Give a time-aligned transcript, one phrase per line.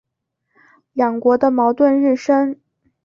[0.93, 2.59] 两国的矛盾日深。